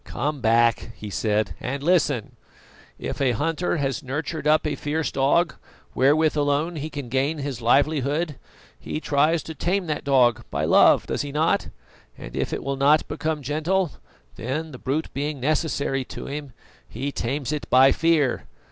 "Come 0.03 0.41
back," 0.41 0.93
he 0.95 1.11
said, 1.11 1.53
"and 1.59 1.83
listen: 1.83 2.35
If 2.97 3.21
a 3.21 3.33
hunter 3.33 3.77
has 3.77 4.01
nurtured 4.01 4.47
up 4.47 4.65
a 4.65 4.73
fierce 4.73 5.11
dog, 5.11 5.53
wherewith 5.93 6.35
alone 6.35 6.77
he 6.77 6.89
can 6.89 7.07
gain 7.07 7.37
his 7.37 7.61
livelihood, 7.61 8.37
he 8.79 8.99
tries 8.99 9.43
to 9.43 9.53
tame 9.53 9.85
that 9.85 10.03
dog 10.03 10.43
by 10.49 10.65
love, 10.65 11.05
does 11.05 11.21
he 11.21 11.31
not? 11.31 11.67
And 12.17 12.35
if 12.35 12.51
it 12.51 12.63
will 12.63 12.77
not 12.77 13.07
become 13.07 13.43
gentle, 13.43 13.91
then, 14.37 14.71
the 14.71 14.79
brute 14.79 15.13
being 15.13 15.39
necessary 15.39 16.03
to 16.05 16.25
him, 16.25 16.53
he 16.89 17.11
tames 17.11 17.51
it 17.51 17.69
by 17.69 17.91
fear. 17.91 18.47